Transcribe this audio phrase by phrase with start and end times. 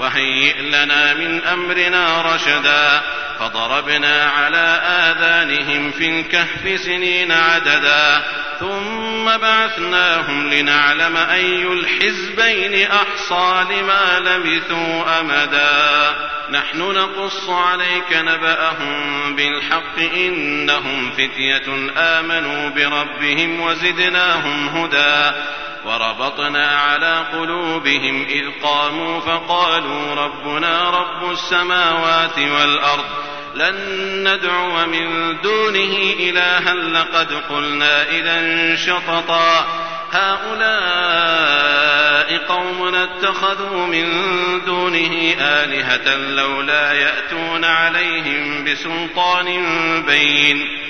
[0.00, 3.02] وهيئ لنا من أمرنا رشدا.
[3.40, 8.22] فضربنا على آذانهم في الكهف سنين عددا.
[8.60, 16.14] ثم بعثناهم لنعلم أي الحزبين أحصى لما لبثوا أمدا.
[16.50, 25.36] نحن نقص عليك نبأهم بالحق إنهم فتية آمنوا بربهم وزدناهم هدى.
[25.84, 33.04] وربطنا على قلوبهم إذ قاموا فقالوا ربنا رب السماوات والأرض
[33.54, 33.74] لن
[34.28, 39.66] ندعو من دونه إلها لقد قلنا إذا شططا.
[40.12, 41.40] هؤلاء
[42.48, 44.06] قوم اتخذوا من
[44.66, 49.62] دونه آلهة لولا يأتون عليهم بسلطان
[50.06, 50.89] بين.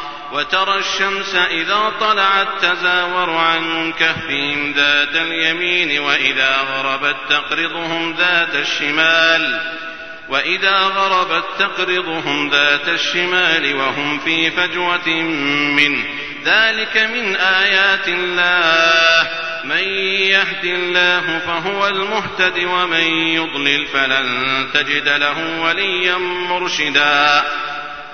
[0.31, 9.59] وترى الشمس إذا طلعت تزاور عن كهفهم ذات اليمين وإذا غربت تقرضهم ذات الشمال
[10.29, 15.09] وإذا غربت تقرضهم ذات الشمال وهم في فجوة
[15.75, 16.05] منه.
[16.45, 19.29] ذلك من آيات الله.
[19.63, 27.43] من يهد الله فهو المهتد ومن يضلل فلن تجد له وليا مرشدا.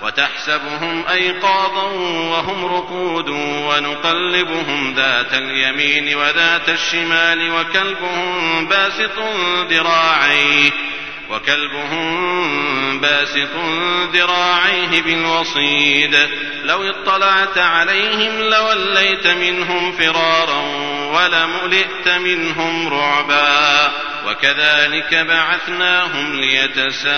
[0.02, 1.84] وتحسبهم أيقاظا
[2.32, 3.30] وهم رقود
[3.70, 9.20] ونقلبهم ذات اليمين وذات الشمال وكلبهم باسط
[9.70, 10.72] ذراعيه
[11.30, 13.56] وكلبهم باسط
[14.14, 16.30] ذراعيه بالوصيد
[16.64, 20.62] لو اطلعت عليهم لوليت منهم فرارا
[21.14, 23.92] ولملئت منهم رعبا
[24.28, 27.12] وكذلك بعثناهم ليتساءلوا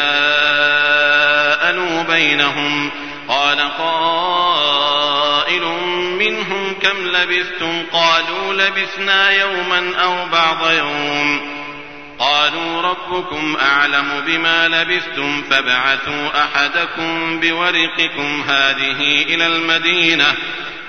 [2.03, 2.91] بينهم.
[3.27, 5.63] قال قائل
[6.19, 11.59] منهم كم لبثتم؟ قالوا لبثنا يوما أو بعض يوم.
[12.19, 20.35] قالوا ربكم أعلم بما لبثتم فابعثوا أحدكم بورقكم هذه إلى المدينة.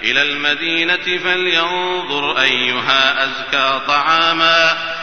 [0.02, 4.99] إلى المدينة فلينظر أيها أزكى طعاما.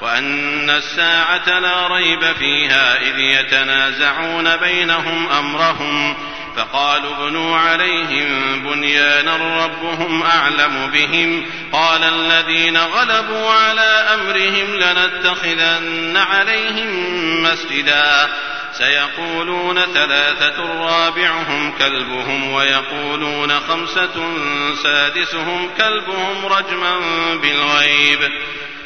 [0.00, 6.16] وأن الساعة لا ريب فيها إذ يتنازعون بينهم أمرهم
[6.56, 16.88] فقالوا ابنوا عليهم بنيانا ربهم أعلم بهم قال الذين غلبوا على أمرهم لنتخذن عليهم
[17.42, 18.28] مسجدا
[18.72, 24.34] سيقولون ثلاثة رابعهم كلبهم ويقولون خمسة
[24.82, 26.98] سادسهم كلبهم رجما
[27.42, 28.30] بالغيب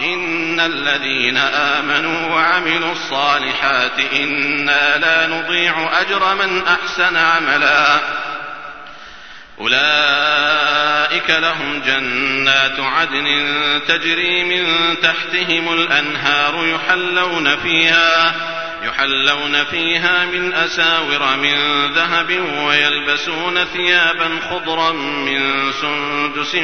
[0.00, 8.00] إن الذين آمنوا وعملوا الصالحات إنا لا نضيع أجر من أحسن عملا.
[9.60, 13.26] أولئك لهم جنات عدن
[13.88, 18.34] تجري من تحتهم الأنهار يحلون فيها
[18.84, 22.30] يحلون فيها من أساور من ذهب
[22.66, 26.54] ويلبسون ثيابا خضرا من سندس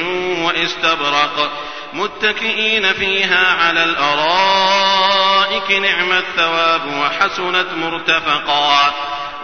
[0.44, 1.52] وإستبرق
[1.92, 8.94] متكئين فيها على الأرائك نعم الثواب وحسنت مرتفقا.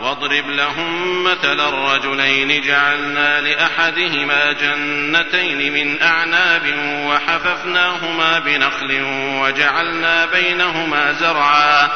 [0.03, 6.63] واضرب لهم مثل الرجلين جعلنا لأحدهما جنتين من أعناب
[7.07, 9.03] وحففناهما بنخل
[9.41, 11.89] وجعلنا بينهما زرعا.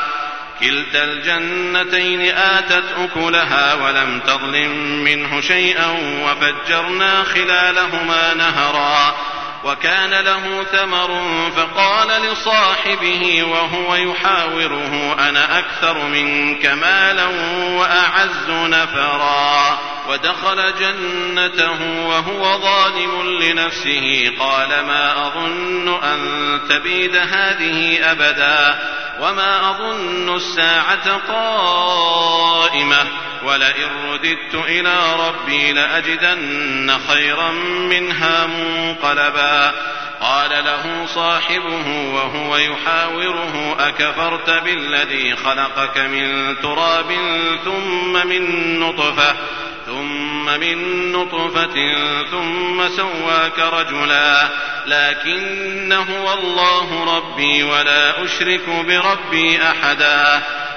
[0.60, 5.86] كلتا الجنتين آتت أكلها ولم تظلم منه شيئا
[6.24, 9.14] وفجرنا خلالهما نهرا.
[9.64, 11.22] وكان له ثمر
[11.56, 17.26] فقال لصاحبه وهو يحاوره أنا أكثر منك مالا
[17.78, 19.78] وأعز نفرا.
[20.10, 24.32] ودخل جنته وهو ظالم لنفسه.
[24.38, 26.20] قال ما أظن أن
[26.68, 28.78] تبيد هذه أبدا
[29.20, 33.06] وما أظن الساعة قائمة.
[33.44, 37.52] ولئن رددت إلى ربي لأجدن خيرا
[37.90, 39.72] منها منقلبا.
[40.20, 47.12] قال له صاحبه وهو يحاوره أكفرت بالذي خلقك من تراب
[47.64, 49.34] ثم من نطفة؟
[50.56, 51.74] من نطفة
[52.30, 54.48] ثم سواك رجلا.
[54.86, 60.42] لكن هو الله ربي ولا أشرك بربي أحدا.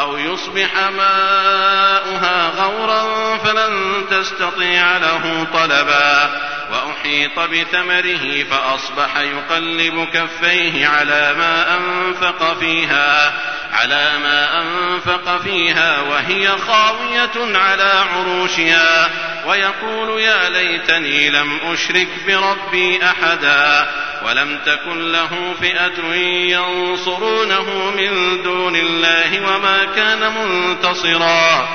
[0.00, 6.30] أو يصبح ماؤها غورا فلن تستطيع له طلبا.
[6.72, 13.32] وأحيط بثمره فأصبح يقلب كفيه على ما أنفق فيها.
[13.72, 19.10] على ما أنفق فيها وهي خاوية على عروشها
[19.46, 23.90] ويقول يا ليتني لم أشرك بربي أحدا
[24.24, 31.68] ولم تكن له فئة ينصرونه من دون الله وما كان منتصرا.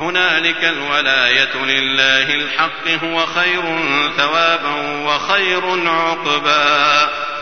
[0.00, 3.62] هنالك الولاية لله الحق هو خير
[4.16, 4.74] ثوابا
[5.04, 7.10] وخير عقبا.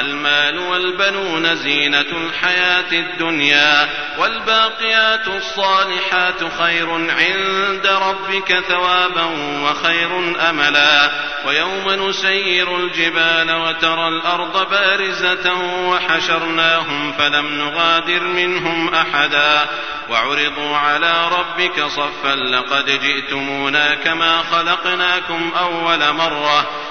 [0.00, 3.88] المال والبنون زينة الحياة الدنيا
[4.18, 9.24] والباقيات الصالحات خير عند ربك ثوابا
[9.64, 10.18] وخير
[10.50, 11.10] أملا
[11.46, 15.52] ويوم نسير الجبال وترى الأرض بارزة
[15.88, 19.66] وحشرناهم فلم نغادر منهم أحدا
[20.10, 26.66] وعرضوا على ربك صفا لقد جئتمونا كما خلقناكم أول مرة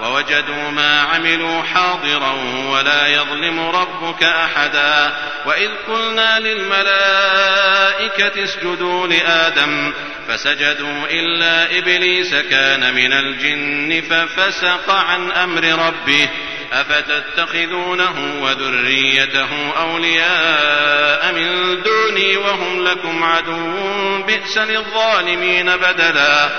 [0.00, 2.32] ووجدوا ما عملوا حاضرا
[2.68, 5.12] ولا يظلم ربك أحدا.
[5.46, 9.92] وإذ قلنا للملائكة اسجدوا لآدم
[10.28, 16.28] فسجدوا إلا إبليس كان من الجن ففسق عن أمر ربه.
[16.72, 19.48] أفتتخذونه وذريته
[19.80, 26.50] أولياء من دوني وهم لكم عدو بئس للظالمين بدلا.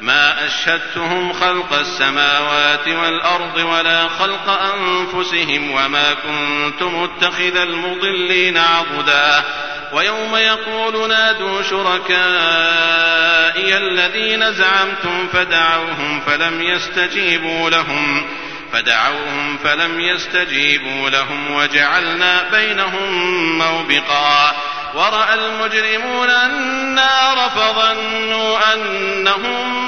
[0.00, 9.44] ما أشهدتهم خلق السماوات والأرض ولا خلق أنفسهم وما كنت متخذ المضلين عضدا.
[9.92, 12.18] ويوم يقول نادوا شركائي
[13.76, 18.26] الذين زعمتم فدعوهم فلم يستجيبوا لهم.
[18.72, 23.12] فدعوهم فلم يستجيبوا لهم وجعلنا بينهم
[23.58, 24.56] موبقا.
[24.94, 29.87] ورأى المجرمون النار فظنوا أنهم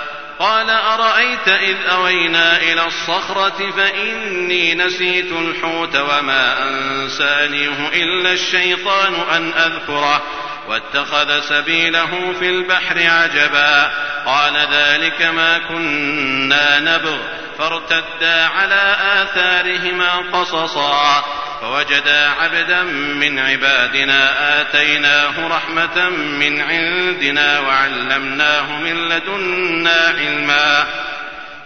[0.41, 10.21] قال أرأيت إذ أوينا إلى الصخرة فإني نسيت الحوت وما أنسانيه إلا الشيطان أن أذكره
[10.67, 13.91] واتخذ سبيله في البحر عجبا
[14.25, 17.17] قال ذلك ما كنا نبغ
[17.57, 21.23] فارتدا على آثارهما قصصا
[21.61, 30.85] فوجدا عبدا من عبادنا آتيناه رحمة من عندنا وعلمناه من لدنا علما.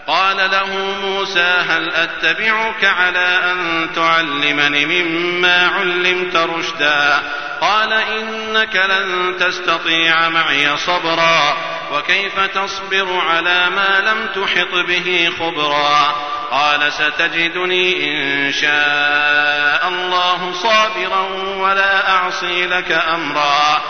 [0.08, 7.22] قال له موسى هل أتبعك على أن تعلمني مما علمت رشدا؟
[7.62, 11.58] قال إنك لن تستطيع معي صبرا
[11.94, 16.16] وكيف تصبر على ما لم تحط به خبرا؟
[16.52, 21.22] قال ستجدني إن شاء الله صابرا
[21.58, 23.82] ولا أعصي لك أمرا.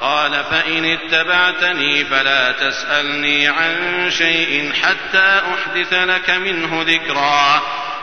[0.00, 7.62] قال فإن اتبعتني فلا تسألني عن شيء حتى أحدث لك منه ذكرا.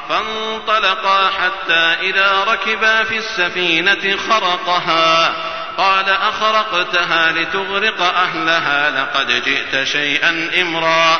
[0.10, 5.34] فانطلقا حتى إذا ركبا في السفينة خرقها.
[5.78, 11.20] قال أخرقتها لتغرق أهلها لقد جئت شيئا إمرا.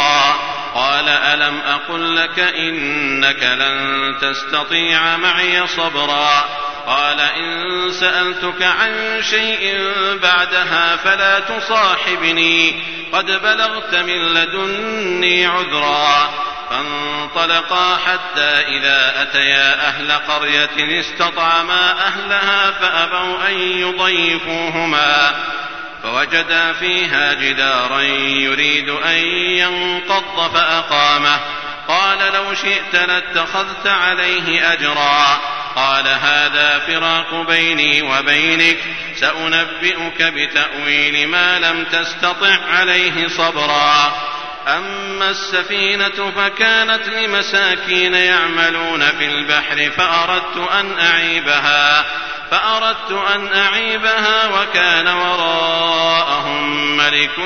[1.01, 6.45] قال ألم أقل لك إنك لن تستطيع معي صبرا؟
[6.87, 9.91] قال إن سألتك عن شيء
[10.23, 12.83] بعدها فلا تصاحبني.
[13.13, 16.29] قد بلغت من لدني عذرا.
[16.69, 25.35] فانطلقا حتى إذا أتيا أهل قرية استطعما أهلها فأبوا أن يضيفوهما.
[26.03, 29.17] فوجدا فيها جدارا يريد أن
[29.57, 31.39] ينقض فأقامه.
[31.87, 35.41] قال لو شئت لاتخذت عليه أجرا.
[35.75, 38.77] قال هذا فراق بيني وبينك.
[39.19, 44.13] سأنبئك بتأويل ما لم تستطع عليه صبرا.
[44.67, 52.05] أما السفينة فكانت لمساكين يعملون في البحر فأردت أن أعيبها.
[52.51, 57.37] فأردت أن أعيبها وكان وراءهم ملك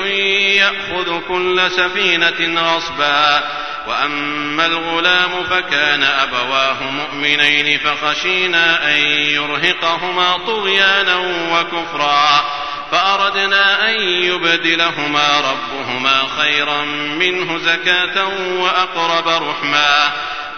[0.58, 3.42] يأخذ كل سفينة غصبا.
[3.86, 11.16] وأما الغلام فكان أبواه مؤمنين فخشينا أن يرهقهما طغيانا
[11.52, 12.44] وكفرا.
[12.92, 16.84] فأردنا أن يبدلهما ربهما خيرا
[17.18, 20.12] منه زكاة وأقرب رحما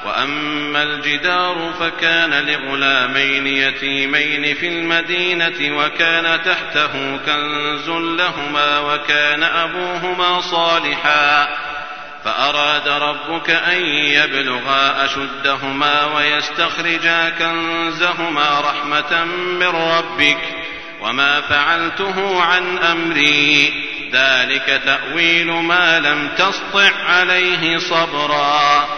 [0.04, 11.48] وأما الجدار فكان لغلامين يتيمين في المدينة وكان تحته كنز لهما وكان أبوهما صالحا.
[12.24, 20.38] فأراد ربك أن يبلغا أشدهما ويستخرجا كنزهما رحمة من ربك
[21.00, 23.72] وما فعلته عن أمري.
[24.12, 28.97] ذلك تأويل ما لم تسطع عليه صبرا.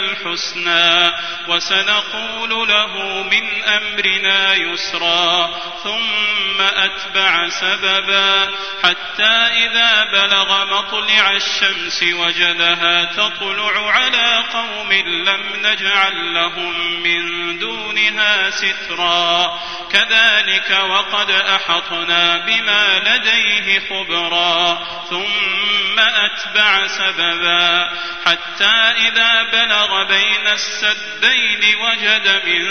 [0.11, 1.11] الحسنى
[1.47, 5.49] وسنقول له من أمرنا يسرا
[5.83, 8.49] ثم أتبع سببا
[8.83, 9.33] حتى
[9.65, 17.21] إذا بلغ مطلع الشمس وجدها تطلع على قوم لم نجعل لهم من
[17.59, 19.59] دونها سترا
[19.91, 27.89] كذلك وقد أحطنا بما لديه خبرا ثم أتبع سببا
[28.25, 28.75] حتى
[29.07, 32.63] إذا بلغ بين السدين وجد من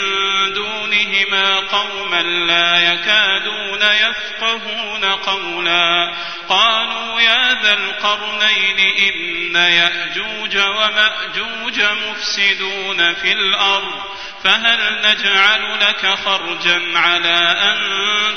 [0.53, 6.14] دونهما قوما لا يكادون يفقهون قولا.
[6.49, 14.03] قالوا يا ذا القرنين إن يأجوج ومأجوج مفسدون في الأرض
[14.45, 17.79] فهل نجعل لك خرجا على أن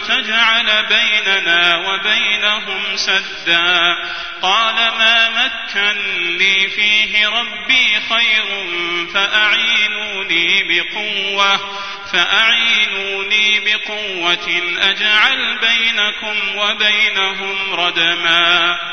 [0.07, 3.95] تجعل بيننا وبينهم سدا؟
[4.41, 8.63] قال ما مكني فيه ربي خير
[9.13, 11.59] فأعينوني بقوة
[12.13, 18.92] فأعينوني بقوة أجعل بينكم وبينهم ردما.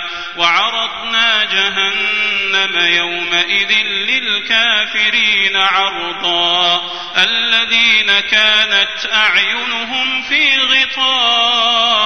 [0.37, 6.91] وعرضنا جهنم يومئذ للكافرين عرضا.
[7.17, 12.01] الذين كانت أعينهم في غطاء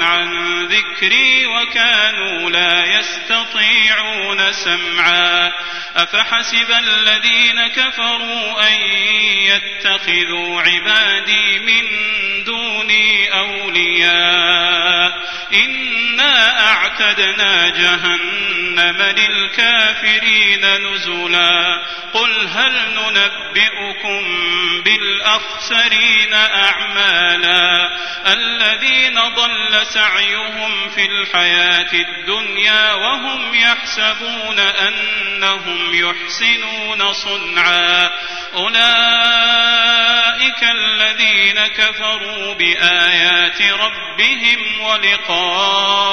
[0.00, 5.52] عن ذكري وكانوا لا يستطيعون سمعا.
[5.96, 8.80] أفحسب الذين كفروا أن
[9.42, 11.84] يتخذوا عبادي من
[12.44, 15.12] دوني أولياء.
[16.12, 18.51] إنا أعتدنا جهنم.
[18.80, 21.82] للكافرين نزلا.
[22.14, 24.22] قل هل ننبئكم
[24.84, 27.90] بالأخسرين أعمالا؟
[28.26, 38.10] الذين ضل سعيهم في الحياة الدنيا وهم يحسبون أنهم يحسنون صنعا.
[38.54, 39.52] أولئك
[40.62, 46.12] الذين كفروا بآيات ربهم ولقائه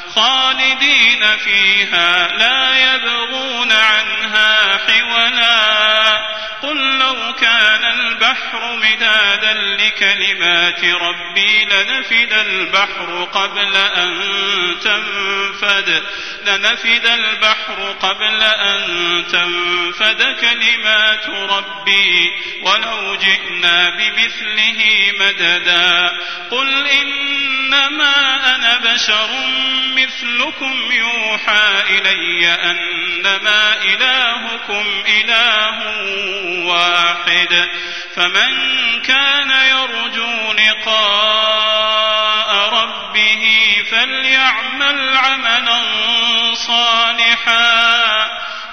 [0.15, 13.23] خالدين فيها لا يبغون عنها حولا قل لو كان البحر مدادا لكلمات ربي لنفد البحر
[13.33, 14.11] قبل أن
[14.83, 16.03] تنفد
[16.45, 19.23] لنفد البحر قبل أن
[19.91, 26.11] تنفد كلمات ربي ولو جئنا بمثله مددا
[26.51, 29.29] قل إنما أنا بشر
[29.95, 35.77] مثلكم يوحى إلي أنما إلهكم إله
[36.65, 37.69] واحد
[38.15, 38.51] فمن
[39.01, 41.99] كان يرجو لقاء
[42.73, 45.81] ربه فليعمل عملا
[46.53, 48.11] صالحا